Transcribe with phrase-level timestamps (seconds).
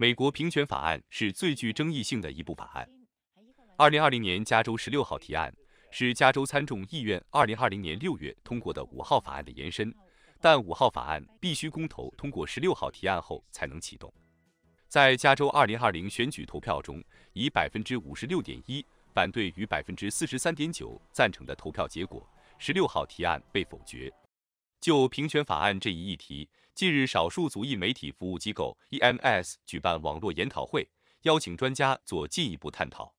[0.00, 2.88] 美国平权法案是最具争议性的一部法案。
[3.76, 5.54] 二零二零年加州十六号提案
[5.90, 9.94] 是加州参众议院二零二零年六月通过的五号法案的延伸，
[10.40, 14.10] 但五号法案必须公投通过十六号提案后才能启动。
[14.88, 17.04] 在加州二零二零选举投票中，
[17.34, 18.82] 以百分之五十六点一
[19.12, 22.26] 反对与百分之四十三点九赞成的投票结果，
[22.58, 24.10] 十六号提案被否决。
[24.79, 30.89] 就平权法案这一议题，近日少数族裔媒体服务机构 EMS 举办网络研讨会，
[31.21, 33.15] 邀请专家做进一步探讨。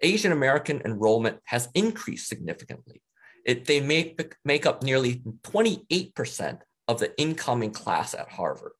[0.00, 3.00] Asian American enrollment has increased significantly.
[3.44, 8.72] It, they make, make up nearly 28% of the incoming class at Harvard,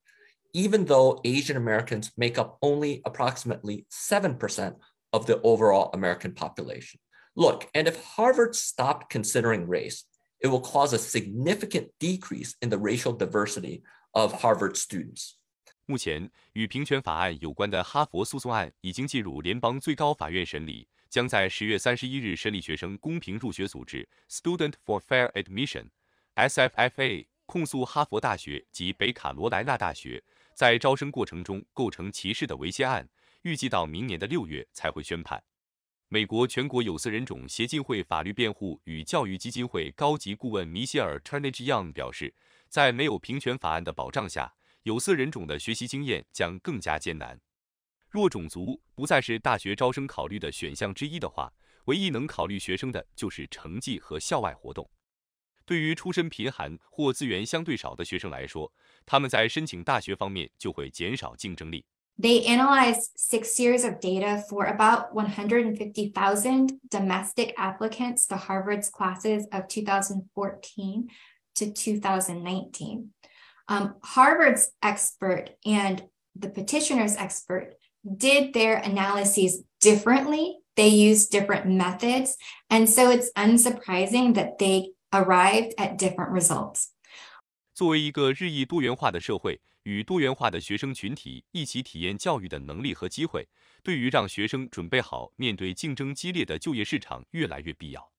[0.52, 4.76] even though Asian Americans make up only approximately 7%
[5.12, 7.00] of the overall American population.
[7.34, 10.04] Look, and if Harvard stopped considering race,
[10.41, 13.81] it will cause a significant decrease in the racial diversity
[14.11, 15.33] of Harvard students.
[15.85, 20.87] 目前，与平权法案有关的哈佛诉讼案已经进入联邦最高法院审理。
[21.09, 30.23] 将在十月三十一日审理学生公平入学组织 Student for Fair Admission（SFFA） 控诉哈佛大学及北卡罗来纳大学
[30.55, 33.09] 在招生过程中构成歧视的违宪案，
[33.41, 35.43] 预计到明年的六月才会宣判。
[36.13, 42.35] 美国全国有色人种协进会法律辩护与教育基金会高级顾问米歇尔 Turnage Young 表示，
[42.67, 47.39] 在没有平权法案的保障下，有色人种的学习经验将更加艰难。
[48.09, 51.49] 若种族不再是大学招生考虑的选项之一的话，
[51.85, 54.91] 唯一能考虑学生的就是成绩和校外活动。
[55.65, 58.69] 对于出身贫寒或资源相对少的学生来说，
[59.05, 61.85] 他们在申请大学方面就会减少竞争力。
[62.21, 71.09] They analyzed six years of data for about 150,000 domestic applicants to Harvard's classes of 2014
[71.55, 73.09] to 2019.
[73.67, 76.03] Um, Harvard's expert and
[76.35, 77.73] the petitioner's expert
[78.17, 80.59] did their analyses differently.
[80.75, 82.37] They used different methods.
[82.69, 86.91] And so it's unsurprising that they arrived at different results.
[87.81, 93.49] 作为一个日益多元化的社会，与多元化的学生群体一起体验教育的能力和机会，
[93.81, 98.11] 对于让学生准备好面对竞争激烈的就业市场越来越必要。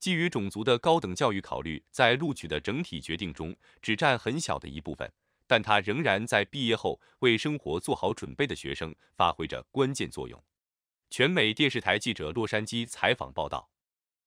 [0.00, 5.08] 基于种族的高等教育考虑，在录取的整体决定中只占很小的一部分。
[5.46, 10.42] 但他仍然在毕业后为生活做好准备的学生发挥着关键作用。
[11.10, 13.70] 全美电视台记者洛杉矶采访报道。